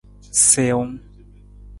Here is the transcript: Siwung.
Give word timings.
Siwung. 0.45 0.93